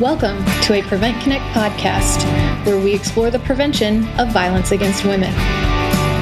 Welcome 0.00 0.42
to 0.62 0.72
a 0.72 0.82
Prevent 0.82 1.22
Connect 1.22 1.44
podcast, 1.52 2.24
where 2.64 2.78
we 2.80 2.94
explore 2.94 3.30
the 3.30 3.38
prevention 3.40 4.08
of 4.18 4.32
violence 4.32 4.72
against 4.72 5.04
women. 5.04 5.30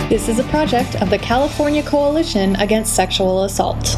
This 0.09 0.29
is 0.29 0.41
a 0.41 0.45
project 0.49 1.01
of 1.01 1.11
the 1.11 1.19
California 1.19 1.85
Coalition 1.85 2.57
Against 2.57 2.97
Sexual 2.97 3.45
Assault. 3.45 3.97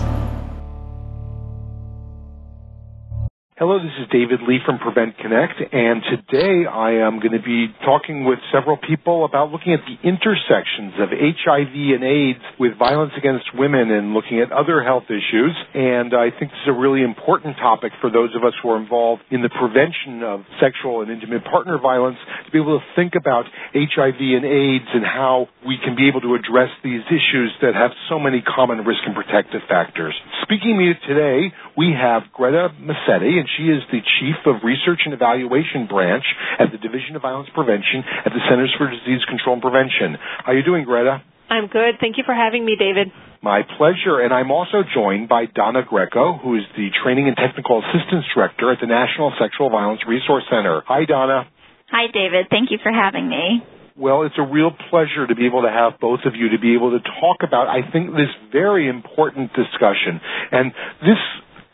Hello, 3.61 3.77
this 3.77 3.93
is 4.01 4.09
David 4.09 4.41
Lee 4.49 4.57
from 4.65 4.79
Prevent 4.81 5.21
Connect, 5.21 5.61
and 5.61 6.01
today 6.09 6.65
I 6.65 7.05
am 7.05 7.21
going 7.21 7.37
to 7.37 7.45
be 7.45 7.69
talking 7.85 8.25
with 8.25 8.41
several 8.49 8.81
people 8.81 9.29
about 9.29 9.53
looking 9.53 9.77
at 9.77 9.85
the 9.85 10.01
intersections 10.01 10.97
of 10.97 11.13
HIV 11.13 11.69
and 11.69 12.01
AIDS 12.01 12.41
with 12.57 12.81
violence 12.81 13.13
against 13.21 13.53
women 13.53 13.93
and 13.93 14.17
looking 14.17 14.41
at 14.41 14.49
other 14.49 14.81
health 14.81 15.13
issues. 15.13 15.53
And 15.77 16.17
I 16.17 16.33
think 16.33 16.57
this 16.57 16.65
is 16.65 16.73
a 16.73 16.79
really 16.81 17.05
important 17.05 17.61
topic 17.61 17.93
for 18.01 18.09
those 18.09 18.33
of 18.33 18.49
us 18.49 18.57
who 18.65 18.73
are 18.73 18.81
involved 18.81 19.29
in 19.29 19.45
the 19.45 19.53
prevention 19.53 20.25
of 20.25 20.49
sexual 20.57 21.05
and 21.05 21.13
intimate 21.13 21.45
partner 21.45 21.77
violence 21.77 22.17
to 22.17 22.49
be 22.49 22.57
able 22.57 22.81
to 22.81 22.85
think 22.97 23.13
about 23.13 23.45
HIV 23.77 24.25
and 24.25 24.49
AIDS 24.49 24.89
and 24.89 25.05
how 25.05 25.53
we 25.69 25.77
can 25.77 26.01
be 26.01 26.09
able 26.09 26.25
to 26.25 26.33
address 26.33 26.73
these 26.81 27.05
issues 27.13 27.53
that 27.61 27.77
have 27.77 27.93
so 28.09 28.17
many 28.17 28.41
common 28.41 28.89
risk 28.89 29.05
and 29.05 29.13
protective 29.13 29.61
factors. 29.69 30.17
Speaking 30.49 30.73
to 30.73 30.81
me 30.81 30.97
today, 31.05 31.53
we 31.81 31.97
have 31.97 32.29
Greta 32.37 32.69
Massetti, 32.77 33.41
and 33.41 33.49
she 33.57 33.73
is 33.73 33.81
the 33.89 34.05
Chief 34.21 34.37
of 34.45 34.61
Research 34.61 35.01
and 35.09 35.17
Evaluation 35.17 35.89
Branch 35.89 36.25
at 36.61 36.69
the 36.69 36.77
Division 36.77 37.17
of 37.17 37.25
Violence 37.25 37.49
Prevention 37.57 38.05
at 38.05 38.37
the 38.37 38.43
Centers 38.53 38.69
for 38.77 38.85
Disease 38.93 39.25
Control 39.25 39.57
and 39.57 39.65
Prevention. 39.65 40.21
How 40.45 40.53
are 40.53 40.59
you 40.61 40.61
doing, 40.61 40.85
Greta? 40.85 41.25
I'm 41.49 41.73
good. 41.73 41.97
Thank 41.97 42.21
you 42.21 42.25
for 42.29 42.37
having 42.37 42.69
me, 42.69 42.77
David. 42.77 43.09
My 43.41 43.65
pleasure. 43.81 44.21
And 44.21 44.29
I'm 44.29 44.53
also 44.53 44.85
joined 44.93 45.33
by 45.33 45.49
Donna 45.49 45.81
Greco, 45.81 46.37
who 46.37 46.61
is 46.61 46.69
the 46.77 46.93
Training 47.01 47.33
and 47.33 47.37
Technical 47.41 47.81
Assistance 47.81 48.29
Director 48.37 48.77
at 48.77 48.85
the 48.85 48.87
National 48.87 49.33
Sexual 49.41 49.73
Violence 49.73 50.05
Resource 50.05 50.45
Center. 50.53 50.85
Hi, 50.85 51.09
Donna. 51.09 51.49
Hi, 51.89 52.13
David. 52.13 52.53
Thank 52.53 52.69
you 52.71 52.77
for 52.85 52.93
having 52.93 53.25
me. 53.25 53.65
Well, 53.97 54.29
it's 54.29 54.37
a 54.37 54.45
real 54.45 54.71
pleasure 54.93 55.27
to 55.27 55.35
be 55.35 55.49
able 55.49 55.63
to 55.63 55.73
have 55.73 55.97
both 55.99 56.21
of 56.29 56.37
you 56.37 56.51
to 56.53 56.61
be 56.61 56.77
able 56.77 56.93
to 56.93 57.01
talk 57.21 57.41
about, 57.41 57.69
I 57.73 57.89
think, 57.91 58.13
this 58.13 58.33
very 58.53 58.89
important 58.89 59.53
discussion. 59.57 60.21
And 60.53 60.73
this 61.01 61.21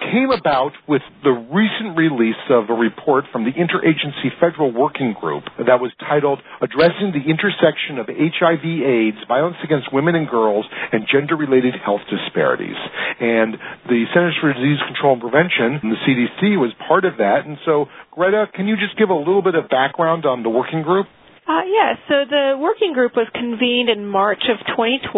came 0.00 0.30
about 0.30 0.72
with 0.86 1.02
the 1.25 1.33
recent 1.33 1.97
release 1.97 2.41
of 2.50 2.69
a 2.69 2.77
report 2.77 3.25
from 3.33 3.44
the 3.44 3.52
Interagency 3.52 4.28
Federal 4.38 4.72
Working 4.72 5.14
Group 5.19 5.44
that 5.58 5.80
was 5.80 5.91
titled 6.00 6.41
Addressing 6.61 7.16
the 7.16 7.25
Intersection 7.25 7.98
of 7.98 8.06
HIV 8.06 8.64
AIDS, 8.64 9.19
Violence 9.27 9.56
Against 9.64 9.92
Women 9.92 10.14
and 10.14 10.28
Girls, 10.28 10.66
and 10.92 11.08
Gender-Related 11.11 11.75
Health 11.84 12.05
Disparities. 12.12 12.77
And 13.20 13.56
the 13.88 14.05
Centers 14.12 14.36
for 14.41 14.53
Disease 14.53 14.80
Control 14.86 15.16
and 15.16 15.22
Prevention, 15.22 15.80
and 15.80 15.91
the 15.92 16.00
CDC, 16.05 16.60
was 16.60 16.72
part 16.86 17.05
of 17.05 17.16
that. 17.16 17.47
And 17.47 17.56
so, 17.64 17.86
Greta, 18.12 18.47
can 18.53 18.69
you 18.69 18.77
just 18.77 18.98
give 18.98 19.08
a 19.08 19.16
little 19.16 19.42
bit 19.42 19.55
of 19.55 19.69
background 19.69 20.27
on 20.27 20.42
the 20.42 20.50
working 20.50 20.83
group? 20.83 21.06
Uh, 21.47 21.62
yes, 21.62 21.94
so 22.11 22.27
the 22.27 22.58
working 22.58 22.91
group 22.92 23.14
was 23.14 23.30
convened 23.30 23.86
in 23.86 24.02
March 24.02 24.42
of 24.50 24.58
2012 24.75 25.14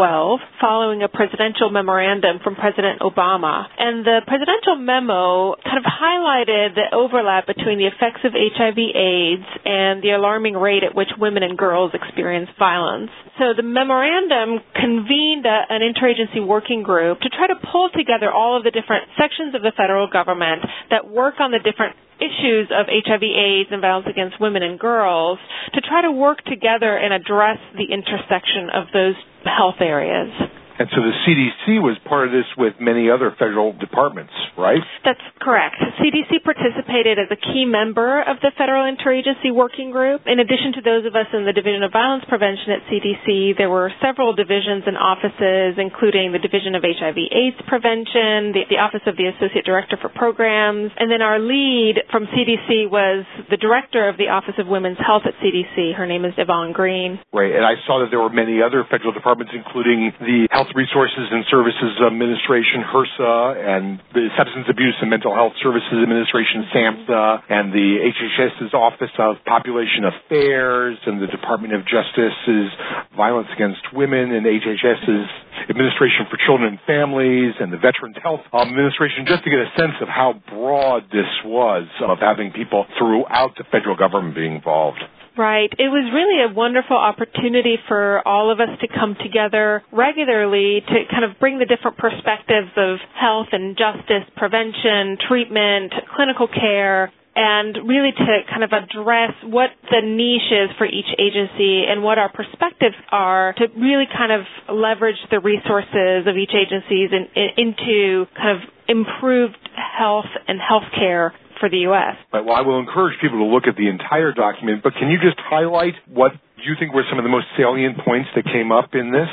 following 0.61 1.01
a 1.03 1.09
presidential 1.09 1.73
memorandum 1.73 2.37
from 2.45 2.53
President 2.53 3.01
Obama. 3.01 3.65
And 3.81 4.05
the 4.05 4.21
presidential 4.29 4.77
memo 4.77 5.57
kind 5.65 5.81
of 5.81 5.89
highlighted 5.89 6.77
the 6.77 6.93
overlap 6.93 7.49
between 7.49 7.81
the 7.81 7.89
effects 7.89 8.29
of 8.29 8.37
HIV 8.37 8.77
AIDS 8.77 9.49
and 9.65 10.05
the 10.05 10.13
alarming 10.13 10.53
rate 10.53 10.85
at 10.85 10.93
which 10.93 11.09
women 11.17 11.43
and 11.43 11.57
girls 11.57 11.97
experience 11.97 12.53
violence. 12.59 13.09
So 13.41 13.57
the 13.57 13.65
memorandum 13.65 14.61
convened 14.77 15.49
a, 15.49 15.65
an 15.73 15.81
interagency 15.81 16.45
working 16.45 16.83
group 16.85 17.25
to 17.25 17.33
try 17.33 17.49
to 17.49 17.57
pull 17.73 17.89
together 17.97 18.29
all 18.29 18.53
of 18.53 18.69
the 18.69 18.71
different 18.71 19.09
sections 19.17 19.57
of 19.57 19.63
the 19.65 19.73
federal 19.73 20.13
government 20.13 20.61
that 20.93 21.09
work 21.09 21.41
on 21.41 21.57
the 21.57 21.59
different 21.65 21.97
issues 22.21 22.69
of 22.71 22.87
HIV 22.87 23.23
AIDS 23.23 23.69
and 23.71 23.81
violence 23.81 24.07
against 24.11 24.41
women 24.41 24.63
and 24.63 24.79
girls 24.79 25.39
to 25.75 25.81
try 25.81 26.03
to 26.03 26.13
work 26.13 26.45
together 26.45 26.97
and 26.97 27.13
address 27.15 27.59
the 27.75 27.93
intersection 27.93 28.71
of 28.75 28.87
those 28.93 29.15
health 29.45 29.81
areas. 29.81 30.31
And 30.79 30.87
so 30.95 31.03
the 31.03 31.11
CDC 31.27 31.83
was 31.83 31.99
part 32.07 32.31
of 32.31 32.33
this 32.33 32.47
with 32.55 32.79
many 32.79 33.11
other 33.11 33.35
federal 33.35 33.75
departments, 33.75 34.31
right? 34.55 34.79
That's 35.03 35.23
correct. 35.43 35.75
CDC 35.99 36.47
participated 36.47 37.19
as 37.19 37.27
a 37.35 37.37
key 37.37 37.67
member 37.67 38.23
of 38.23 38.39
the 38.39 38.55
Federal 38.55 38.87
Interagency 38.87 39.51
Working 39.51 39.91
Group. 39.91 40.23
In 40.31 40.39
addition 40.39 40.79
to 40.79 40.83
those 40.87 41.03
of 41.03 41.19
us 41.19 41.27
in 41.35 41.43
the 41.43 41.53
Division 41.53 41.83
of 41.83 41.91
Violence 41.91 42.23
Prevention 42.31 42.79
at 42.79 42.87
CDC, 42.87 43.59
there 43.59 43.67
were 43.67 43.91
several 43.99 44.39
divisions 44.39 44.87
and 44.87 44.95
offices, 44.95 45.83
including 45.83 46.31
the 46.31 46.39
Division 46.39 46.79
of 46.79 46.87
HIV 46.87 47.19
AIDS 47.27 47.59
Prevention, 47.67 48.55
the, 48.55 48.63
the 48.71 48.79
Office 48.79 49.03
of 49.11 49.19
the 49.19 49.27
Associate 49.35 49.67
Director 49.67 49.99
for 49.99 50.15
Programs, 50.15 50.95
and 50.95 51.11
then 51.11 51.27
our 51.27 51.43
lead 51.43 52.07
from 52.15 52.31
CDC 52.31 52.87
was 52.87 53.27
the 53.51 53.59
Director 53.59 54.07
of 54.07 54.15
the 54.15 54.31
Office 54.31 54.55
of 54.63 54.71
Women's 54.71 55.03
Health 55.03 55.27
at 55.27 55.35
CDC. 55.43 55.99
Her 55.99 56.07
name 56.07 56.23
is 56.23 56.39
Yvonne 56.39 56.71
Green. 56.71 57.19
Right, 57.35 57.51
and 57.51 57.67
I 57.67 57.75
saw 57.83 57.99
that 57.99 58.15
there 58.15 58.23
were 58.23 58.31
many 58.31 58.63
other 58.63 58.87
federal 58.87 59.11
departments, 59.11 59.51
including 59.51 60.15
the 60.23 60.47
Health 60.55 60.68
Health 60.69 60.77
Resources 60.77 61.33
and 61.33 61.45
Services 61.49 61.97
Administration, 62.05 62.85
HRSA, 62.93 63.57
and 63.57 64.03
the 64.13 64.29
Substance 64.37 64.67
Abuse 64.69 64.97
and 65.01 65.09
Mental 65.09 65.33
Health 65.33 65.55
Services 65.63 65.97
Administration, 65.97 66.69
SAMHSA, 66.69 67.43
and 67.49 67.73
the 67.73 68.05
HHS's 68.05 68.75
Office 68.75 69.13
of 69.19 69.37
Population 69.47 70.05
Affairs, 70.05 70.99
and 71.07 71.23
the 71.23 71.27
Department 71.27 71.73
of 71.73 71.89
Justice's 71.89 72.69
Violence 73.17 73.49
Against 73.57 73.81
Women, 73.95 74.33
and 74.33 74.45
HHS's 74.45 75.29
Administration 75.71 76.29
for 76.29 76.37
Children 76.45 76.77
and 76.77 76.81
Families, 76.85 77.55
and 77.61 77.73
the 77.73 77.81
Veterans 77.81 78.21
Health 78.23 78.45
Administration, 78.53 79.25
just 79.25 79.45
to 79.45 79.51
get 79.51 79.61
a 79.65 79.73
sense 79.73 79.97
of 80.03 80.09
how 80.09 80.37
broad 80.53 81.09
this 81.09 81.33
was 81.49 81.89
of 82.05 82.19
having 82.21 82.53
people 82.53 82.85
throughout 82.99 83.57
the 83.57 83.65
federal 83.73 83.97
government 83.97 84.35
being 84.35 84.57
involved. 84.57 85.01
Right. 85.39 85.71
It 85.79 85.87
was 85.87 86.11
really 86.11 86.43
a 86.43 86.51
wonderful 86.53 86.97
opportunity 86.99 87.79
for 87.87 88.27
all 88.27 88.51
of 88.51 88.59
us 88.59 88.75
to 88.83 88.89
come 88.91 89.15
together 89.23 89.85
regularly 89.95 90.83
to 90.83 90.97
kind 91.09 91.23
of 91.23 91.39
bring 91.39 91.63
the 91.63 91.65
different 91.65 91.97
perspectives 91.97 92.75
of 92.75 92.99
health 93.15 93.47
and 93.55 93.79
justice, 93.79 94.27
prevention, 94.35 95.15
treatment, 95.31 95.95
clinical 96.11 96.49
care, 96.51 97.15
and 97.39 97.87
really 97.87 98.11
to 98.11 98.27
kind 98.51 98.67
of 98.67 98.75
address 98.75 99.31
what 99.47 99.71
the 99.95 100.03
niche 100.03 100.51
is 100.51 100.75
for 100.75 100.91
each 100.91 101.07
agency 101.23 101.87
and 101.87 102.03
what 102.03 102.19
our 102.19 102.35
perspectives 102.35 102.99
are 103.15 103.55
to 103.63 103.71
really 103.79 104.11
kind 104.11 104.35
of 104.35 104.43
leverage 104.67 105.23
the 105.31 105.39
resources 105.39 106.27
of 106.27 106.35
each 106.35 106.51
agency 106.51 107.07
in, 107.07 107.31
in, 107.39 107.49
into 107.79 108.27
kind 108.35 108.59
of 108.59 108.67
improved 108.91 109.55
health 109.79 110.27
and 110.51 110.59
healthcare 110.59 111.31
for 111.61 111.69
the 111.69 111.89
U.S. 111.91 112.17
Right, 112.33 112.45
well, 112.45 112.57
I 112.57 112.63
will 112.63 112.79
encourage 112.79 113.19
people 113.21 113.39
to 113.39 113.45
look 113.45 113.65
at 113.67 113.77
the 113.77 113.89
entire 113.89 114.33
document, 114.33 114.83
but 114.83 114.95
can 114.95 115.11
you 115.11 115.19
just 115.19 115.39
highlight 115.39 115.95
what 116.07 116.33
you 116.57 116.75
think 116.79 116.93
were 116.95 117.05
some 117.09 117.19
of 117.19 117.25
the 117.25 117.31
most 117.31 117.47
salient 117.57 117.99
points 118.05 118.29
that 118.35 118.45
came 118.45 118.73
up 118.73 118.95
in 118.95 119.13
this? 119.13 119.29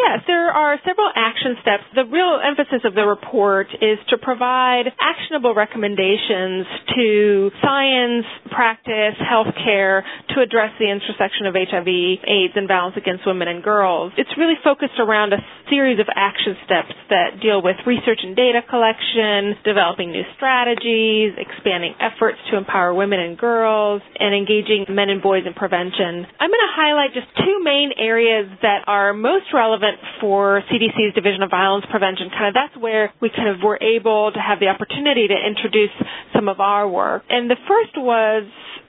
Yes, 0.00 0.24
there 0.26 0.48
are 0.48 0.80
several 0.80 1.12
action 1.12 1.60
steps. 1.60 1.84
The 1.94 2.08
real 2.08 2.40
emphasis 2.40 2.88
of 2.88 2.94
the 2.96 3.04
report 3.04 3.68
is 3.84 4.00
to 4.08 4.16
provide 4.16 4.88
actionable 4.96 5.52
recommendations 5.52 6.64
to 6.96 7.50
science, 7.60 8.24
practice, 8.48 9.20
healthcare 9.20 10.00
to 10.32 10.40
address 10.40 10.72
the 10.80 10.88
intersection 10.88 11.44
of 11.44 11.52
HIV, 11.52 11.88
AIDS, 12.24 12.56
and 12.56 12.64
violence 12.64 12.96
against 12.96 13.28
women 13.28 13.48
and 13.48 13.62
girls. 13.62 14.12
It's 14.16 14.32
really 14.40 14.56
focused 14.64 14.96
around 14.96 15.34
a 15.34 15.44
series 15.68 16.00
of 16.00 16.08
action 16.16 16.56
steps 16.64 16.96
that 17.12 17.40
deal 17.44 17.60
with 17.60 17.76
research 17.84 18.24
and 18.24 18.32
data 18.34 18.64
collection, 18.64 19.60
developing 19.68 20.12
new 20.16 20.24
strategies, 20.36 21.36
expanding 21.36 21.92
efforts 22.00 22.38
to 22.50 22.56
empower 22.56 22.94
women 22.94 23.20
and 23.20 23.36
girls, 23.36 24.00
and 24.18 24.32
engaging 24.34 24.88
men 24.88 25.10
and 25.12 25.20
boys 25.20 25.44
in 25.44 25.52
prevention. 25.52 26.24
I'm 26.40 26.48
going 26.48 26.66
to 26.66 26.76
highlight 26.78 27.12
just 27.12 27.28
two 27.36 27.60
main 27.62 27.92
areas 28.00 28.48
that 28.62 28.88
are 28.88 29.12
most 29.12 29.52
relevant 29.52 29.89
for 30.20 30.62
CDC's 30.70 31.14
Division 31.14 31.42
of 31.42 31.50
Violence 31.50 31.86
Prevention. 31.90 32.30
Kind 32.30 32.48
of 32.48 32.54
that's 32.54 32.76
where 32.80 33.12
we 33.20 33.30
kind 33.30 33.48
of 33.48 33.62
were 33.62 33.78
able 33.82 34.32
to 34.32 34.40
have 34.40 34.60
the 34.60 34.68
opportunity 34.68 35.28
to 35.28 35.34
introduce 35.36 35.94
some 36.34 36.48
of 36.48 36.60
our 36.60 36.88
work. 36.88 37.22
And 37.28 37.50
the 37.50 37.56
first 37.66 37.96
was 37.96 38.44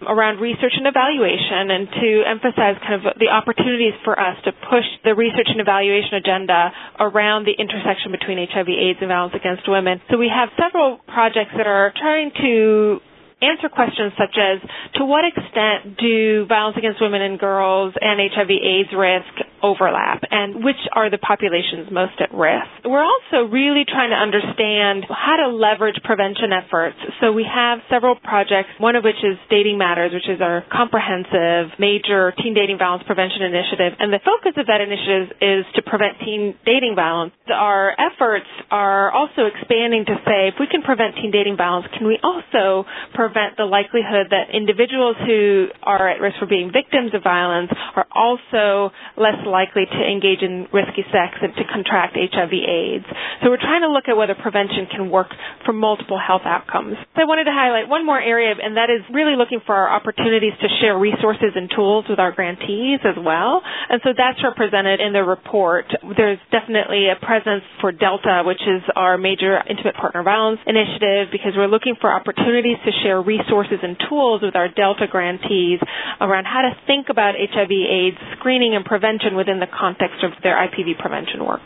around 0.07 0.41
research 0.41 0.73
and 0.73 0.87
evaluation 0.87 1.69
and 1.69 1.83
to 1.89 2.09
emphasize 2.25 2.75
kind 2.81 2.97
of 2.97 3.13
the 3.21 3.29
opportunities 3.29 3.93
for 4.03 4.17
us 4.17 4.37
to 4.45 4.51
push 4.69 4.85
the 5.05 5.13
research 5.13 5.47
and 5.49 5.61
evaluation 5.61 6.17
agenda 6.17 6.71
around 6.99 7.45
the 7.45 7.53
intersection 7.53 8.11
between 8.11 8.41
HIV, 8.41 8.67
AIDS, 8.69 8.99
and 9.01 9.09
violence 9.09 9.35
against 9.37 9.69
women. 9.69 10.01
So 10.09 10.17
we 10.17 10.29
have 10.33 10.49
several 10.57 10.97
projects 11.05 11.53
that 11.57 11.67
are 11.67 11.93
trying 11.93 12.31
to 12.41 12.99
answer 13.41 13.69
questions 13.69 14.13
such 14.17 14.37
as 14.37 14.61
to 14.95 15.05
what 15.05 15.25
extent 15.25 15.97
do 15.97 16.45
violence 16.45 16.77
against 16.77 17.01
women 17.01 17.21
and 17.21 17.39
girls 17.39 17.93
and 17.99 18.21
HIV 18.21 18.49
AIDS 18.49 18.89
risk 18.93 19.33
overlap 19.63 20.23
and 20.29 20.63
which 20.63 20.79
are 20.93 21.09
the 21.09 21.17
populations 21.17 21.89
most 21.91 22.17
at 22.19 22.33
risk. 22.33 22.67
We're 22.85 23.03
also 23.05 23.47
really 23.49 23.85
trying 23.87 24.09
to 24.11 24.19
understand 24.19 25.05
how 25.09 25.37
to 25.37 25.47
leverage 25.53 25.97
prevention 26.03 26.51
efforts. 26.53 26.97
So 27.21 27.31
we 27.31 27.45
have 27.45 27.79
several 27.89 28.15
projects, 28.15 28.69
one 28.79 28.95
of 28.95 29.03
which 29.03 29.19
is 29.23 29.37
Dating 29.49 29.77
Matters, 29.77 30.11
which 30.13 30.27
is 30.29 30.41
our 30.41 30.63
comprehensive 30.71 31.77
major 31.79 32.33
teen 32.41 32.53
dating 32.53 32.77
violence 32.77 33.03
prevention 33.05 33.41
initiative. 33.43 33.93
And 33.99 34.11
the 34.11 34.21
focus 34.23 34.57
of 34.57 34.67
that 34.67 34.81
initiative 34.81 35.37
is 35.41 35.65
to 35.75 35.81
prevent 35.81 36.19
teen 36.19 36.55
dating 36.65 36.93
violence. 36.95 37.33
Our 37.49 37.93
efforts 37.97 38.49
are 38.69 39.11
also 39.11 39.45
expanding 39.49 40.05
to 40.05 40.15
say 40.25 40.49
if 40.49 40.55
we 40.59 40.67
can 40.67 40.81
prevent 40.81 41.15
teen 41.15 41.31
dating 41.31 41.57
violence, 41.57 41.87
can 41.97 42.07
we 42.07 42.19
also 42.23 42.85
prevent 43.13 43.57
the 43.57 43.65
likelihood 43.65 44.31
that 44.31 44.53
individuals 44.53 45.15
who 45.25 45.67
are 45.83 46.09
at 46.09 46.21
risk 46.21 46.37
for 46.39 46.47
being 46.47 46.71
victims 46.71 47.13
of 47.13 47.23
violence 47.23 47.71
are 47.95 48.07
also 48.13 48.91
less 49.17 49.37
likely 49.51 49.83
to 49.85 49.99
engage 50.01 50.41
in 50.41 50.65
risky 50.71 51.03
sex 51.11 51.35
and 51.43 51.51
to 51.59 51.63
contract 51.67 52.15
HIV 52.15 52.53
AIDS. 52.55 53.05
So 53.43 53.51
we're 53.51 53.61
trying 53.61 53.83
to 53.83 53.91
look 53.91 54.07
at 54.07 54.15
whether 54.15 54.33
prevention 54.33 54.87
can 54.87 55.11
work 55.11 55.27
for 55.65 55.73
multiple 55.73 56.17
health 56.17 56.47
outcomes. 56.47 56.95
I 57.15 57.27
wanted 57.27 57.45
to 57.45 57.53
highlight 57.53 57.91
one 57.91 58.05
more 58.05 58.19
area, 58.19 58.55
and 58.55 58.77
that 58.79 58.89
is 58.89 59.03
really 59.13 59.35
looking 59.35 59.59
for 59.65 59.75
our 59.75 59.91
opportunities 59.91 60.55
to 60.61 60.67
share 60.79 60.97
resources 60.97 61.53
and 61.53 61.69
tools 61.69 62.05
with 62.09 62.17
our 62.17 62.31
grantees 62.31 63.03
as 63.03 63.19
well. 63.19 63.61
And 63.89 63.99
so 64.03 64.15
that's 64.15 64.39
represented 64.41 65.01
in 65.03 65.11
the 65.13 65.21
report. 65.21 65.91
There's 66.15 66.39
definitely 66.49 67.11
a 67.11 67.19
presence 67.19 67.67
for 67.83 67.91
Delta, 67.91 68.43
which 68.45 68.61
is 68.63 68.81
our 68.95 69.17
major 69.17 69.59
intimate 69.67 69.95
partner 69.99 70.23
violence 70.23 70.59
initiative, 70.65 71.29
because 71.31 71.53
we're 71.59 71.67
looking 71.67 71.95
for 71.99 72.07
opportunities 72.13 72.77
to 72.85 72.91
share 73.03 73.21
resources 73.21 73.83
and 73.83 73.97
tools 74.07 74.41
with 74.41 74.55
our 74.55 74.69
Delta 74.71 75.05
grantees 75.11 75.79
around 76.21 76.45
how 76.45 76.61
to 76.61 76.71
think 76.87 77.09
about 77.09 77.35
HIV 77.35 77.71
AIDS 77.71 78.17
screening 78.39 78.75
and 78.75 78.85
prevention 78.85 79.35
within 79.41 79.57
the 79.57 79.65
context 79.65 80.21
of 80.21 80.37
their 80.45 80.53
IPV 80.53 81.01
prevention 81.01 81.41
work. 81.41 81.61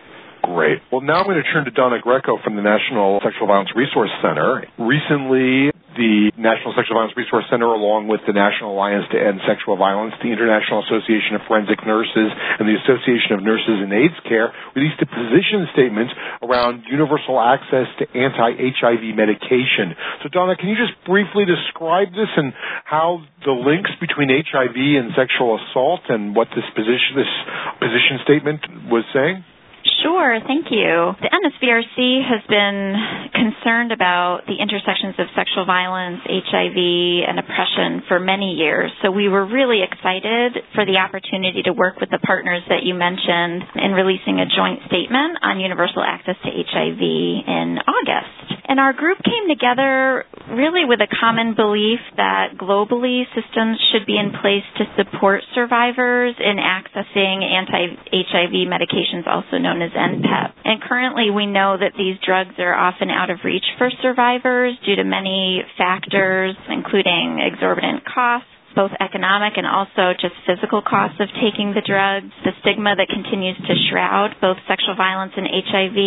Great. 0.48 0.80
Well, 0.92 1.02
now 1.02 1.20
I'm 1.20 1.28
going 1.28 1.42
to 1.42 1.50
turn 1.52 1.66
to 1.66 1.72
Donna 1.72 2.00
Greco 2.00 2.40
from 2.44 2.56
the 2.56 2.62
National 2.62 3.20
Sexual 3.20 3.48
Violence 3.48 3.76
Resource 3.76 4.14
Center. 4.24 4.64
Recently, 4.80 5.75
the 5.96 6.32
National 6.36 6.76
Sexual 6.76 7.00
Violence 7.00 7.16
Resource 7.16 7.48
Center, 7.50 7.72
along 7.72 8.12
with 8.12 8.22
the 8.28 8.36
National 8.36 8.76
Alliance 8.76 9.08
to 9.12 9.18
End 9.18 9.40
Sexual 9.48 9.80
Violence, 9.80 10.14
the 10.20 10.30
International 10.30 10.84
Association 10.84 11.40
of 11.40 11.42
Forensic 11.48 11.82
Nurses, 11.88 12.30
and 12.60 12.68
the 12.68 12.76
Association 12.84 13.34
of 13.36 13.42
Nurses 13.42 13.80
in 13.80 13.90
AIDS 13.90 14.20
Care, 14.28 14.52
released 14.76 15.00
a 15.00 15.08
position 15.08 15.66
statement 15.72 16.12
around 16.44 16.84
universal 16.86 17.40
access 17.40 17.88
to 17.98 18.04
anti-HIV 18.12 19.16
medication. 19.16 19.96
So, 20.22 20.30
Donna, 20.30 20.60
can 20.60 20.68
you 20.68 20.78
just 20.78 20.94
briefly 21.08 21.48
describe 21.48 22.12
this 22.12 22.30
and 22.36 22.52
how 22.84 23.24
the 23.48 23.56
links 23.56 23.92
between 24.04 24.28
HIV 24.28 24.76
and 24.76 25.16
sexual 25.16 25.56
assault 25.56 26.04
and 26.12 26.36
what 26.36 26.52
this 26.52 26.68
position, 26.76 27.16
this 27.16 27.34
position 27.80 28.20
statement 28.28 28.62
was 28.92 29.08
saying? 29.16 29.44
Sure, 30.02 30.40
thank 30.48 30.66
you. 30.74 31.14
The 31.22 31.30
NSVRC 31.30 32.26
has 32.26 32.42
been 32.50 32.98
concerned 33.38 33.92
about 33.92 34.42
the 34.50 34.58
intersections 34.58 35.14
of 35.22 35.30
sexual 35.38 35.66
violence, 35.66 36.22
HIV, 36.26 36.78
and 37.30 37.38
oppression 37.38 38.02
for 38.08 38.20
many 38.20 38.58
years. 38.58 38.90
So 39.04 39.12
we 39.12 39.30
were 39.30 39.46
really 39.46 39.86
excited 39.86 40.58
for 40.74 40.86
the 40.86 40.98
opportunity 40.98 41.62
to 41.70 41.74
work 41.74 42.00
with 42.02 42.10
the 42.10 42.18
partners 42.18 42.64
that 42.70 42.82
you 42.82 42.96
mentioned 42.98 43.62
in 43.78 43.94
releasing 43.94 44.42
a 44.42 44.50
joint 44.50 44.82
statement 44.90 45.38
on 45.46 45.60
universal 45.62 46.02
access 46.02 46.38
to 46.42 46.50
HIV 46.50 47.02
in 47.46 47.78
August. 47.86 48.55
And 48.68 48.80
our 48.80 48.94
group 48.94 49.20
came 49.24 49.48
together 49.48 50.26
really 50.50 50.86
with 50.86 51.00
a 51.00 51.08
common 51.08 51.54
belief 51.54 52.00
that 52.18 52.58
globally 52.58 53.24
systems 53.38 53.78
should 53.92 54.06
be 54.06 54.18
in 54.18 54.32
place 54.42 54.66
to 54.78 54.86
support 54.98 55.42
survivors 55.54 56.34
in 56.40 56.58
accessing 56.58 57.46
anti-HIV 57.46 58.66
medications, 58.66 59.28
also 59.28 59.58
known 59.58 59.82
as 59.82 59.92
NPEP. 59.92 60.52
And 60.66 60.82
currently 60.82 61.30
we 61.30 61.46
know 61.46 61.78
that 61.78 61.94
these 61.98 62.18
drugs 62.26 62.56
are 62.58 62.74
often 62.74 63.10
out 63.12 63.30
of 63.30 63.40
reach 63.46 63.66
for 63.78 63.92
survivors 64.02 64.74
due 64.86 64.96
to 64.96 65.04
many 65.04 65.62
factors, 65.78 66.56
including 66.70 67.40
exorbitant 67.46 68.04
costs 68.06 68.50
both 68.76 68.92
economic 69.00 69.56
and 69.58 69.66
also 69.66 70.12
just 70.20 70.36
physical 70.46 70.84
costs 70.84 71.18
of 71.24 71.32
taking 71.42 71.72
the 71.74 71.82
drugs, 71.82 72.30
the 72.44 72.52
stigma 72.62 72.94
that 72.96 73.08
continues 73.10 73.56
to 73.66 73.74
shroud 73.90 74.36
both 74.44 74.58
sexual 74.68 74.96
violence 75.00 75.32
and 75.40 75.48
HIV, 75.48 75.98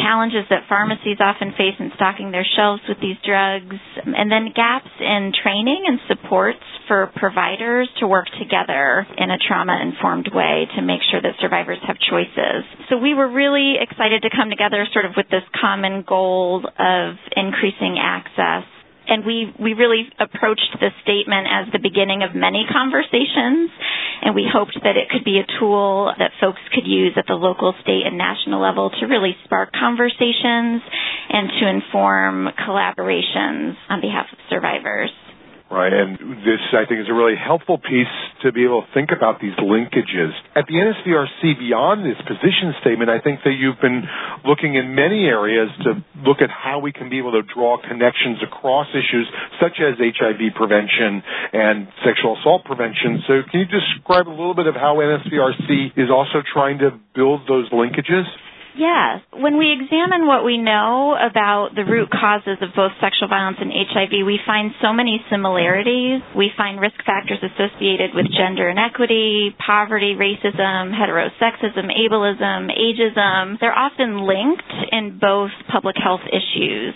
challenges 0.00 0.46
that 0.48 0.64
pharmacies 0.70 1.18
often 1.20 1.52
face 1.58 1.74
in 1.78 1.90
stocking 1.98 2.30
their 2.30 2.46
shelves 2.56 2.82
with 2.88 2.98
these 3.02 3.18
drugs, 3.26 3.76
and 4.06 4.30
then 4.30 4.54
gaps 4.54 4.90
in 5.02 5.32
training 5.42 5.84
and 5.90 5.98
supports 6.06 6.62
for 6.86 7.10
providers 7.16 7.88
to 8.00 8.06
work 8.06 8.26
together 8.38 9.06
in 9.18 9.30
a 9.30 9.38
trauma 9.38 9.74
informed 9.82 10.30
way 10.32 10.66
to 10.76 10.82
make 10.82 11.00
sure 11.10 11.20
that 11.20 11.34
survivors 11.40 11.78
have 11.86 11.96
choices. 11.98 12.62
So 12.88 12.96
we 12.98 13.14
were 13.14 13.28
really 13.28 13.76
excited 13.80 14.22
to 14.22 14.30
come 14.30 14.50
together 14.50 14.86
sort 14.92 15.04
of 15.04 15.12
with 15.16 15.26
this 15.30 15.42
common 15.60 16.04
goal 16.06 16.62
of 16.78 17.14
increasing 17.36 17.98
access 18.00 18.64
and 19.08 19.24
we 19.24 19.52
we 19.60 19.74
really 19.74 20.08
approached 20.18 20.76
this 20.80 20.92
statement 21.02 21.46
as 21.50 21.72
the 21.72 21.78
beginning 21.82 22.22
of 22.22 22.34
many 22.34 22.64
conversations. 22.70 23.70
And 24.22 24.34
we 24.34 24.46
hoped 24.46 24.78
that 24.84 24.96
it 24.96 25.10
could 25.10 25.24
be 25.24 25.38
a 25.42 25.46
tool 25.58 26.12
that 26.18 26.30
folks 26.40 26.60
could 26.72 26.86
use 26.86 27.12
at 27.16 27.26
the 27.26 27.34
local 27.34 27.74
state 27.82 28.06
and 28.06 28.16
national 28.16 28.60
level 28.62 28.90
to 29.00 29.06
really 29.06 29.34
spark 29.44 29.72
conversations 29.74 30.80
and 31.28 31.50
to 31.58 31.64
inform 31.68 32.48
collaborations 32.62 33.74
on 33.90 34.00
behalf 34.00 34.26
of 34.32 34.38
survivors 34.48 35.10
right? 35.72 35.92
And 35.92 36.20
this, 36.44 36.60
I 36.76 36.84
think, 36.84 37.00
is 37.00 37.08
a 37.08 37.16
really 37.16 37.34
helpful 37.34 37.80
piece 37.80 38.12
to 38.44 38.52
be 38.52 38.68
able 38.68 38.84
to 38.84 38.90
think 38.92 39.08
about 39.08 39.40
these 39.40 39.56
linkages. 39.56 40.36
At 40.52 40.68
the 40.68 40.76
NSVRC, 40.76 41.58
beyond 41.58 42.04
this 42.04 42.20
position 42.28 42.76
statement, 42.84 43.08
I 43.08 43.24
think 43.24 43.40
that 43.48 43.56
you've 43.56 43.80
been 43.80 44.04
looking 44.44 44.76
in 44.76 44.94
many 44.94 45.24
areas 45.24 45.72
to 45.88 46.04
look 46.28 46.44
at 46.44 46.52
how 46.52 46.78
we 46.78 46.92
can 46.92 47.08
be 47.08 47.16
able 47.16 47.32
to 47.32 47.42
draw 47.42 47.80
connections 47.80 48.44
across 48.44 48.86
issues 48.92 49.26
such 49.56 49.80
as 49.80 49.96
HIV 49.96 50.52
prevention 50.54 51.24
and 51.56 51.88
sexual 52.04 52.36
assault 52.36 52.68
prevention. 52.68 53.24
So 53.26 53.40
can 53.48 53.64
you 53.64 53.68
describe 53.72 54.28
a 54.28 54.36
little 54.36 54.54
bit 54.54 54.68
of 54.68 54.76
how 54.76 55.00
NSVRC 55.00 55.96
is 55.96 56.12
also 56.12 56.44
trying 56.52 56.78
to 56.84 56.92
build 57.16 57.48
those 57.48 57.70
linkages? 57.72 58.28
Yes. 58.76 59.20
When 59.36 59.58
we 59.58 59.72
examine 59.72 60.26
what 60.26 60.44
we 60.44 60.56
know 60.56 61.12
about 61.12 61.74
the 61.76 61.84
root 61.84 62.08
causes 62.08 62.56
of 62.64 62.72
both 62.74 62.92
sexual 63.00 63.28
violence 63.28 63.58
and 63.60 63.68
HIV, 63.68 64.24
we 64.24 64.40
find 64.46 64.72
so 64.80 64.92
many 64.92 65.20
similarities. 65.30 66.22
We 66.36 66.50
find 66.56 66.80
risk 66.80 66.96
factors 67.04 67.38
associated 67.44 68.14
with 68.14 68.26
gender 68.32 68.68
inequity, 68.70 69.54
poverty, 69.60 70.16
racism, 70.16 70.92
heterosexism, 70.96 71.92
ableism, 71.92 72.72
ageism. 72.72 73.60
They're 73.60 73.76
often 73.76 74.24
linked 74.24 74.72
in 74.90 75.18
both 75.20 75.50
public 75.70 75.96
health 76.02 76.24
issues, 76.32 76.94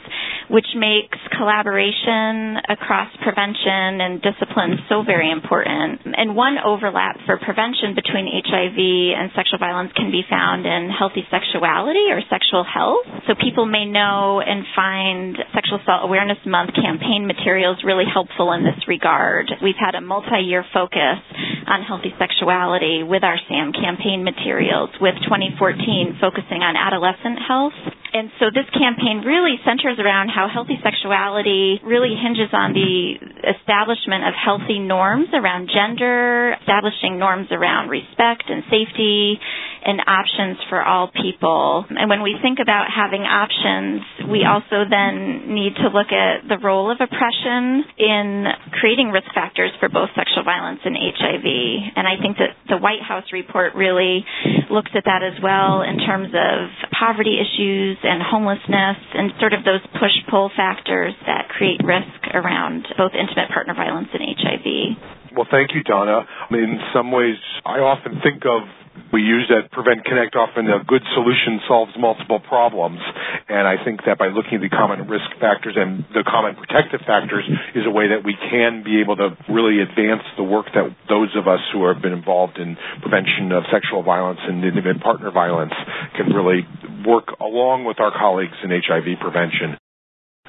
which 0.50 0.66
makes 0.76 1.18
collaboration 1.36 2.60
across 2.68 3.10
prevention 3.22 4.00
and 4.00 4.22
disciplines 4.22 4.80
so 4.88 5.02
very 5.02 5.30
important. 5.30 6.02
And 6.04 6.36
one 6.36 6.56
overlap 6.62 7.16
for 7.26 7.38
prevention 7.38 7.94
between 7.94 8.30
HIV 8.30 8.78
and 9.18 9.30
sexual 9.34 9.58
violence 9.58 9.92
can 9.96 10.10
be 10.10 10.22
found 10.28 10.66
in 10.66 10.90
healthy 10.90 11.22
sexuality 11.30 11.36
sexuality 11.56 12.10
or 12.10 12.20
sexual 12.30 12.64
health. 12.64 13.06
So 13.26 13.34
people 13.34 13.66
may 13.66 13.84
know 13.84 14.40
and 14.40 14.64
find 14.74 15.36
Sexual 15.54 15.80
Assault 15.82 16.04
Awareness 16.04 16.38
Month 16.46 16.74
campaign 16.74 17.26
materials 17.26 17.78
really 17.84 18.04
helpful 18.06 18.52
in 18.52 18.64
this 18.64 18.76
regard. 18.88 19.50
We've 19.62 19.78
had 19.78 19.94
a 19.94 20.00
multi-year 20.00 20.64
focus 20.72 21.18
on 21.66 21.82
healthy 21.82 22.14
sexuality 22.18 23.02
with 23.02 23.24
our 23.24 23.36
SAM 23.48 23.72
campaign 23.72 24.24
materials, 24.24 24.90
with 25.00 25.14
2014 25.24 26.18
focusing 26.20 26.62
on 26.62 26.76
adolescent 26.76 27.38
health 27.46 27.74
and 28.16 28.30
so 28.40 28.46
this 28.48 28.64
campaign 28.72 29.20
really 29.20 29.60
centers 29.64 29.98
around 30.00 30.30
how 30.32 30.48
healthy 30.48 30.80
sexuality 30.82 31.80
really 31.84 32.16
hinges 32.16 32.48
on 32.52 32.72
the 32.72 33.20
establishment 33.46 34.26
of 34.26 34.34
healthy 34.34 34.78
norms 34.78 35.28
around 35.32 35.70
gender, 35.72 36.54
establishing 36.60 37.18
norms 37.18 37.48
around 37.50 37.88
respect 37.88 38.44
and 38.50 38.62
safety, 38.70 39.38
and 39.86 40.02
options 40.06 40.58
for 40.68 40.82
all 40.82 41.06
people. 41.14 41.86
And 41.88 42.10
when 42.10 42.22
we 42.22 42.34
think 42.42 42.58
about 42.58 42.90
having 42.90 43.22
options, 43.22 44.02
we 44.26 44.42
also 44.42 44.82
then 44.90 45.54
need 45.54 45.78
to 45.78 45.86
look 45.94 46.10
at 46.10 46.42
the 46.50 46.58
role 46.58 46.90
of 46.90 46.98
oppression 46.98 47.86
in 47.94 48.50
creating 48.74 49.14
risk 49.14 49.30
factors 49.30 49.70
for 49.78 49.88
both 49.88 50.10
sexual 50.18 50.42
violence 50.42 50.82
and 50.82 50.98
HIV. 50.98 51.46
And 51.94 52.02
I 52.02 52.18
think 52.18 52.36
that 52.42 52.58
the 52.66 52.82
White 52.82 53.02
House 53.02 53.30
report 53.30 53.78
really 53.78 54.26
looks 54.70 54.90
at 54.98 55.06
that 55.06 55.22
as 55.22 55.38
well 55.38 55.86
in 55.86 56.02
terms 56.02 56.34
of 56.34 56.56
poverty 56.90 57.38
issues 57.38 57.96
and 58.02 58.18
homelessness 58.26 58.98
and 59.14 59.30
sort 59.38 59.54
of 59.54 59.62
those 59.62 59.82
push 60.02 60.14
pull 60.26 60.50
factors 60.58 61.14
that 61.30 61.46
create 61.54 61.78
risk 61.86 62.34
around 62.34 62.82
both 62.98 63.14
intimate 63.36 63.52
partner 63.52 63.74
violence 63.74 64.08
and 64.12 64.22
HIV. 64.24 65.36
Well, 65.36 65.46
thank 65.50 65.70
you, 65.74 65.82
Donna. 65.84 66.24
In 66.50 66.80
some 66.94 67.12
ways, 67.12 67.36
I 67.64 67.84
often 67.84 68.20
think 68.24 68.42
of 68.48 68.64
we 69.12 69.20
use 69.20 69.52
at 69.52 69.70
Prevent 69.76 70.08
Connect 70.08 70.32
often 70.34 70.64
a 70.72 70.80
good 70.82 71.04
solution 71.12 71.60
solves 71.68 71.92
multiple 72.00 72.40
problems. 72.40 72.98
And 73.44 73.68
I 73.68 73.76
think 73.84 74.00
that 74.08 74.16
by 74.16 74.32
looking 74.32 74.56
at 74.56 74.64
the 74.64 74.72
common 74.72 75.04
risk 75.04 75.28
factors 75.36 75.76
and 75.76 76.00
the 76.16 76.24
common 76.24 76.56
protective 76.56 77.04
factors 77.04 77.44
is 77.76 77.84
a 77.84 77.92
way 77.92 78.08
that 78.08 78.24
we 78.24 78.32
can 78.48 78.80
be 78.80 79.04
able 79.04 79.20
to 79.20 79.36
really 79.52 79.84
advance 79.84 80.24
the 80.40 80.48
work 80.48 80.72
that 80.72 80.88
those 81.12 81.28
of 81.36 81.44
us 81.46 81.60
who 81.76 81.84
have 81.86 82.00
been 82.00 82.16
involved 82.16 82.56
in 82.56 82.72
prevention 83.04 83.52
of 83.52 83.68
sexual 83.68 84.00
violence 84.02 84.40
and 84.48 84.64
intimate 84.64 85.04
partner 85.04 85.30
violence 85.30 85.76
can 86.16 86.32
really 86.32 86.64
work 87.04 87.36
along 87.38 87.84
with 87.84 88.00
our 88.00 88.16
colleagues 88.16 88.56
in 88.64 88.72
HIV 88.72 89.20
prevention. 89.20 89.76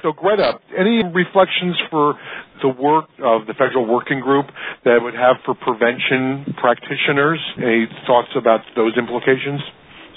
So, 0.02 0.12
Greta, 0.12 0.60
any 0.76 1.02
reflections 1.02 1.74
for 1.90 2.14
the 2.62 2.68
work 2.68 3.06
of 3.18 3.46
the 3.46 3.54
federal 3.54 3.86
working 3.86 4.20
group 4.20 4.46
that 4.84 4.98
would 5.02 5.14
have 5.14 5.36
for 5.44 5.54
prevention 5.54 6.54
practitioners? 6.58 7.40
Any 7.58 7.86
thoughts 8.06 8.30
about 8.36 8.60
those 8.76 8.96
implications? 8.96 9.60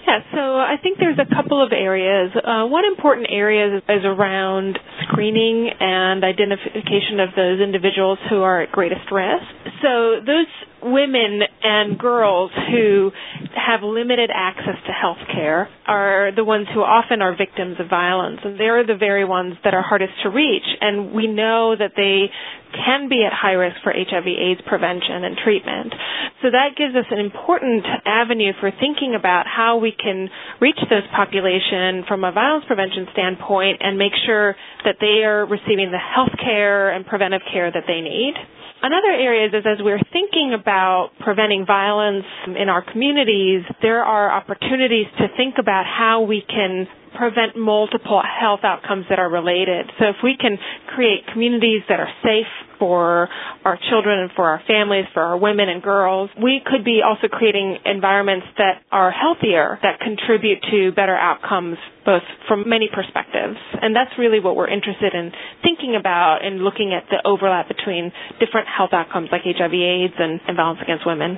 Yeah, 0.06 0.20
so 0.34 0.58
I 0.58 0.76
think 0.82 0.98
there's 0.98 1.20
a 1.22 1.30
couple 1.30 1.64
of 1.64 1.72
areas. 1.72 2.34
Uh, 2.34 2.66
one 2.66 2.86
important 2.86 3.28
area 3.30 3.78
is, 3.78 3.84
is 3.88 4.04
around 4.04 4.80
screening 5.06 5.70
and 5.80 6.24
identification 6.24 7.22
of 7.22 7.30
those 7.36 7.62
individuals 7.62 8.18
who 8.30 8.42
are 8.42 8.64
at 8.64 8.72
greatest 8.72 9.12
risk. 9.12 9.46
So 9.82 10.18
those 10.26 10.50
women 10.84 11.42
and 11.64 11.98
girls 11.98 12.52
who 12.72 13.12
have 13.56 13.84
limited 13.84 14.30
access 14.34 14.76
to 14.86 14.92
health 14.92 15.22
care 15.32 15.70
are 15.88 16.32
the 16.36 16.44
ones 16.44 16.68
who 16.74 16.82
often 16.82 17.22
are 17.22 17.36
victims 17.36 17.78
of 17.80 17.90
violence 17.90 18.40
and 18.44 18.60
they're 18.60 18.86
the 18.86 18.98
very 18.98 19.26
ones 19.26 19.56
that 19.64 19.74
are 19.74 19.82
hardest 19.82 20.14
to 20.24 20.30
reach 20.30 20.66
and 20.82 21.14
we 21.14 21.28
know 21.28 21.76
that 21.78 21.92
they 21.96 22.30
can 22.72 23.10
be 23.10 23.24
at 23.28 23.34
high 23.36 23.54
risk 23.54 23.78
for 23.84 23.92
HIV 23.92 24.26
AIDS 24.28 24.62
prevention 24.66 25.24
and 25.28 25.36
treatment. 25.44 25.94
So 26.42 26.50
that 26.52 26.80
gives 26.80 26.96
us 26.96 27.06
an 27.12 27.20
important 27.20 27.86
avenue 28.06 28.54
for 28.60 28.72
thinking 28.72 29.14
about 29.14 29.46
how 29.46 29.78
we 29.78 29.92
can 29.92 30.30
reach 30.60 30.80
this 30.90 31.04
population 31.16 32.04
from 32.08 32.24
a 32.24 32.32
violence 32.32 32.66
prevention 32.66 33.08
standpoint 33.12 33.82
and 33.82 33.98
make 33.98 34.14
sure 34.26 34.56
that 34.86 34.98
they 35.00 35.24
are 35.28 35.46
receiving 35.46 35.92
the 35.92 36.00
health 36.02 36.34
care 36.40 36.90
and 36.92 37.06
preventive 37.06 37.42
care 37.52 37.70
that 37.72 37.84
they 37.88 38.02
need. 38.02 38.34
Another 38.82 39.14
area 39.14 39.46
is 39.46 39.54
as 39.54 39.78
we're 39.80 40.02
thinking 40.12 40.58
about 40.60 41.12
preventing 41.20 41.66
violence 41.68 42.26
in 42.58 42.68
our 42.68 42.82
communities, 42.82 43.62
there 43.82 44.04
are 44.04 44.32
opportunities 44.32 45.06
to 45.20 45.28
think 45.38 45.56
about 45.60 45.86
how 45.86 46.22
we 46.22 46.42
can 46.48 46.88
prevent 47.16 47.56
multiple 47.56 48.22
health 48.26 48.62
outcomes 48.64 49.06
that 49.10 49.20
are 49.20 49.30
related. 49.30 49.86
So 50.00 50.06
if 50.10 50.16
we 50.24 50.36
can 50.40 50.58
create 50.96 51.28
communities 51.32 51.84
that 51.90 52.00
are 52.00 52.10
safe 52.24 52.50
for 52.82 53.30
our 53.64 53.78
children 53.92 54.18
and 54.26 54.32
for 54.36 54.50
our 54.50 54.60
families, 54.66 55.06
for 55.14 55.22
our 55.22 55.38
women 55.38 55.70
and 55.70 55.84
girls, 55.84 56.32
we 56.42 56.60
could 56.66 56.84
be 56.84 57.02
also 57.06 57.28
creating 57.30 57.78
environments 57.86 58.48
that 58.58 58.82
are 58.92 59.12
healthier, 59.12 59.78
that 59.84 60.00
contribute 60.02 60.58
to 60.72 60.92
better 60.94 61.16
outcomes 61.16 61.78
both 62.04 62.24
from 62.48 62.68
many 62.68 62.90
perspectives. 62.92 63.62
And 63.82 63.96
that's 63.96 64.10
really 64.18 64.40
what 64.40 64.56
we're 64.56 64.68
interested 64.74 65.14
in 65.14 65.32
thinking 65.62 65.96
about 65.96 66.40
and 66.44 66.64
looking 66.66 66.92
at 66.98 67.06
the 67.14 67.22
overlap 67.24 67.68
between 67.68 68.12
different 68.40 68.66
health 68.68 68.90
outcomes 68.94 69.30
like 69.32 69.42
HIV 69.46 69.74
AIDS 69.74 70.16
and, 70.18 70.42
and 70.48 70.58
violence 70.58 70.80
against 70.82 71.06
women. 71.06 71.38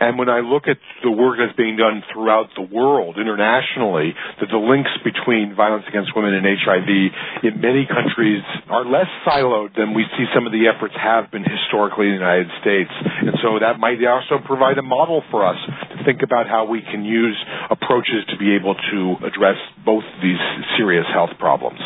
And 0.00 0.16
when 0.16 0.32
I 0.32 0.40
look 0.40 0.64
at 0.64 0.80
the 1.04 1.12
work 1.12 1.36
that's 1.36 1.52
being 1.60 1.76
done 1.76 2.02
throughout 2.08 2.48
the 2.56 2.64
world, 2.64 3.20
internationally, 3.20 4.16
that 4.40 4.48
the 4.48 4.56
links 4.56 4.90
between 5.04 5.52
violence 5.54 5.84
against 5.92 6.16
women 6.16 6.32
and 6.32 6.48
HIV 6.48 6.88
in 7.44 7.60
many 7.60 7.84
countries 7.84 8.40
are 8.72 8.88
less 8.88 9.12
siloed 9.28 9.76
than 9.76 9.92
we 9.92 10.08
see 10.16 10.24
some 10.32 10.48
of 10.48 10.56
the 10.56 10.72
efforts 10.72 10.96
have 10.96 11.28
been 11.28 11.44
historically 11.44 12.08
in 12.08 12.16
the 12.16 12.24
United 12.24 12.48
States. 12.64 12.90
And 12.96 13.36
so 13.44 13.60
that 13.60 13.76
might 13.76 14.00
also 14.08 14.40
provide 14.40 14.80
a 14.80 14.82
model 14.82 15.20
for 15.30 15.44
us 15.44 15.60
to 15.92 15.96
think 16.08 16.24
about 16.24 16.48
how 16.48 16.64
we 16.64 16.80
can 16.80 17.04
use 17.04 17.36
approaches 17.68 18.24
to 18.32 18.40
be 18.40 18.56
able 18.56 18.74
to 18.74 19.20
address 19.20 19.60
both 19.84 20.04
these 20.24 20.40
serious 20.80 21.04
health 21.12 21.36
problems 21.38 21.78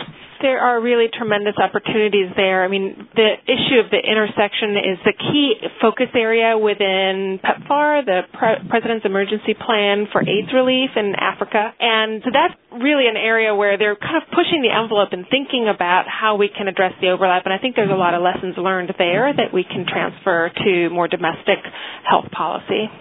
there 0.44 0.60
are 0.60 0.76
really 0.76 1.08
tremendous 1.08 1.56
opportunities 1.56 2.28
there. 2.36 2.62
I 2.62 2.68
mean, 2.68 3.08
the 3.16 3.32
issue 3.48 3.80
of 3.80 3.88
the 3.88 3.96
intersection 3.96 4.76
is 4.76 5.00
the 5.00 5.16
key 5.16 5.56
focus 5.80 6.12
area 6.12 6.52
within 6.60 7.40
PEPFAR, 7.40 8.04
the 8.04 8.20
Pre- 8.36 8.68
President's 8.68 9.08
Emergency 9.08 9.56
Plan 9.56 10.04
for 10.12 10.20
AIDS 10.20 10.52
Relief 10.52 10.92
in 11.00 11.16
Africa. 11.16 11.72
And 11.80 12.20
so 12.20 12.28
that's 12.28 12.52
really 12.76 13.08
an 13.08 13.16
area 13.16 13.56
where 13.56 13.80
they're 13.80 13.96
kind 13.96 14.20
of 14.20 14.28
pushing 14.36 14.60
the 14.60 14.68
envelope 14.68 15.16
and 15.16 15.24
thinking 15.32 15.64
about 15.72 16.04
how 16.04 16.36
we 16.36 16.52
can 16.52 16.68
address 16.68 16.92
the 17.00 17.08
overlap. 17.08 17.48
And 17.48 17.54
I 17.56 17.58
think 17.58 17.74
there's 17.74 17.90
a 17.90 17.96
lot 17.96 18.12
of 18.12 18.20
lessons 18.20 18.60
learned 18.60 18.92
there 19.00 19.32
that 19.32 19.48
we 19.48 19.64
can 19.64 19.88
transfer 19.88 20.52
to 20.52 20.90
more 20.92 21.08
domestic 21.08 21.64
health 22.04 22.28
policy. 22.36 22.92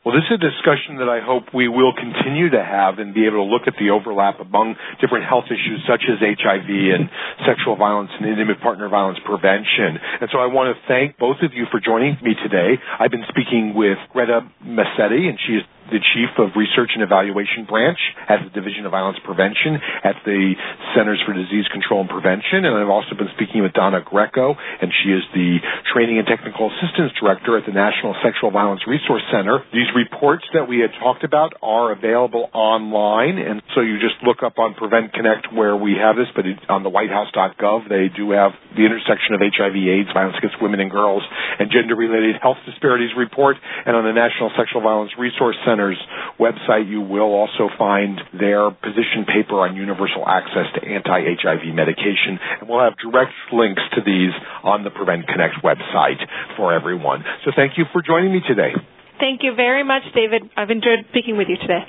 Well, 0.00 0.16
this 0.16 0.24
is 0.32 0.40
a 0.40 0.40
discussion 0.40 0.96
that 1.04 1.12
I 1.12 1.20
hope 1.20 1.52
we 1.52 1.68
will 1.68 1.92
continue 1.92 2.48
to 2.56 2.64
have 2.64 2.96
and 2.96 3.12
be 3.12 3.28
able 3.28 3.44
to 3.44 3.48
look 3.52 3.68
at 3.68 3.76
the 3.76 3.92
overlap 3.92 4.40
among 4.40 4.72
different 4.96 5.28
health 5.28 5.44
issues 5.52 5.84
such 5.84 6.08
as 6.08 6.16
HIV 6.24 6.72
and 6.72 7.12
mm-hmm. 7.12 7.44
sexual 7.44 7.76
violence 7.76 8.08
and 8.16 8.24
intimate 8.24 8.64
partner 8.64 8.88
violence 8.88 9.20
prevention. 9.28 10.00
And 10.00 10.32
so 10.32 10.40
I 10.40 10.48
want 10.48 10.72
to 10.72 10.80
thank 10.88 11.20
both 11.20 11.44
of 11.44 11.52
you 11.52 11.68
for 11.68 11.84
joining 11.84 12.16
me 12.24 12.32
today. 12.32 12.80
I've 12.96 13.12
been 13.12 13.28
speaking 13.28 13.76
with 13.76 14.00
Greta 14.08 14.40
Massetti, 14.64 15.28
and 15.28 15.36
she 15.36 15.60
is 15.60 15.68
the 15.90 15.98
Chief 16.14 16.30
of 16.38 16.54
Research 16.54 16.94
and 16.94 17.02
Evaluation 17.02 17.66
Branch 17.66 17.98
at 18.30 18.42
the 18.46 18.50
Division 18.54 18.86
of 18.86 18.94
Violence 18.94 19.18
Prevention 19.26 19.78
at 20.06 20.16
the 20.24 20.54
Centers 20.94 21.18
for 21.26 21.34
Disease 21.34 21.66
Control 21.74 22.06
and 22.06 22.10
Prevention. 22.10 22.64
And 22.64 22.74
I've 22.78 22.90
also 22.90 23.18
been 23.18 23.30
speaking 23.34 23.62
with 23.62 23.74
Donna 23.74 24.02
Greco, 24.02 24.54
and 24.54 24.90
she 25.02 25.10
is 25.10 25.22
the 25.34 25.58
Training 25.92 26.18
and 26.18 26.26
Technical 26.26 26.70
Assistance 26.70 27.10
Director 27.18 27.58
at 27.58 27.66
the 27.66 27.74
National 27.74 28.14
Sexual 28.22 28.54
Violence 28.54 28.86
Resource 28.86 29.22
Center. 29.34 29.62
These 29.74 29.90
reports 29.94 30.46
that 30.54 30.66
we 30.70 30.78
had 30.78 30.94
talked 31.02 31.26
about 31.26 31.54
are 31.62 31.90
available 31.90 32.50
online, 32.54 33.38
and 33.38 33.62
so 33.74 33.82
you 33.82 33.98
just 33.98 34.18
look 34.22 34.46
up 34.46 34.58
on 34.58 34.74
Prevent 34.74 35.12
Connect 35.12 35.50
where 35.52 35.74
we 35.74 35.98
have 35.98 36.14
this, 36.14 36.30
but 36.34 36.46
on 36.70 36.82
the 36.82 36.92
whitehouse.gov 36.92 37.88
they 37.88 38.06
do 38.12 38.30
have 38.30 38.52
the 38.76 38.86
intersection 38.86 39.34
of 39.34 39.40
HIV, 39.42 39.74
AIDS, 39.74 40.10
violence 40.14 40.38
against 40.38 40.60
women 40.62 40.78
and 40.78 40.90
girls, 40.90 41.22
and 41.58 41.70
gender-related 41.70 42.36
health 42.42 42.60
disparities 42.66 43.10
report, 43.16 43.56
and 43.86 43.96
on 43.96 44.04
the 44.04 44.12
National 44.12 44.52
Sexual 44.54 44.82
Violence 44.82 45.10
Resource 45.18 45.56
Center 45.64 45.79
Center's 45.80 45.98
website, 46.38 46.88
you 46.88 47.00
will 47.00 47.32
also 47.32 47.68
find 47.78 48.20
their 48.38 48.70
position 48.70 49.24
paper 49.26 49.60
on 49.60 49.76
universal 49.76 50.24
access 50.26 50.66
to 50.74 50.86
anti-HIV 50.86 51.74
medication. 51.74 52.38
And 52.60 52.68
we'll 52.68 52.80
have 52.80 52.96
direct 52.98 53.32
links 53.52 53.82
to 53.94 54.00
these 54.04 54.32
on 54.62 54.84
the 54.84 54.90
Prevent 54.90 55.26
Connect 55.26 55.56
website 55.64 56.20
for 56.56 56.72
everyone. 56.72 57.24
So 57.44 57.52
thank 57.54 57.78
you 57.78 57.84
for 57.92 58.02
joining 58.02 58.32
me 58.32 58.40
today. 58.46 58.72
Thank 59.18 59.42
you 59.42 59.54
very 59.54 59.84
much, 59.84 60.02
David. 60.14 60.50
I've 60.56 60.70
enjoyed 60.70 61.04
speaking 61.10 61.36
with 61.36 61.48
you 61.48 61.56
today. 61.56 61.84